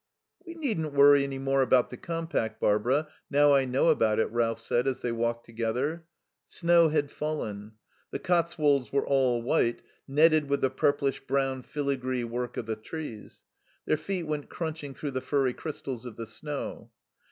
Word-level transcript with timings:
"We 0.43 0.55
needn't 0.55 0.93
worry 0.95 1.23
any 1.23 1.37
more 1.37 1.61
about 1.61 1.91
the 1.91 1.95
compact, 1.97 2.59
Barbara, 2.59 3.07
now 3.29 3.53
I 3.53 3.65
know 3.65 3.89
about 3.89 4.17
it," 4.17 4.31
Ralph 4.31 4.59
said, 4.59 4.87
as 4.87 5.01
they 5.01 5.11
walked 5.11 5.45
together. 5.45 6.05
Snow 6.47 6.89
had 6.89 7.11
fallen. 7.11 7.73
The 8.09 8.17
Cotswolds 8.17 8.91
were 8.91 9.05
all 9.05 9.43
white, 9.43 9.83
netted 10.07 10.49
with 10.49 10.61
the 10.61 10.71
purplish 10.71 11.19
brown 11.27 11.61
filigree 11.61 12.23
work 12.23 12.57
of 12.57 12.65
the 12.65 12.75
trees. 12.75 13.43
Their 13.85 13.95
feet 13.95 14.23
went 14.23 14.49
crunching 14.49 14.95
through 14.95 15.11
the 15.11 15.21
furry 15.21 15.53
crystals 15.53 16.07
of 16.07 16.15
the 16.15 16.25
snow. 16.25 16.89